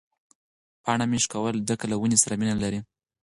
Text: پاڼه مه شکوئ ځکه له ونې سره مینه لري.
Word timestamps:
پاڼه 0.83 1.05
مه 1.11 1.17
شکوئ 1.23 1.51
ځکه 1.69 1.85
له 1.91 1.95
ونې 1.99 2.17
سره 2.23 2.33
مینه 2.39 2.55
لري. 2.63 2.79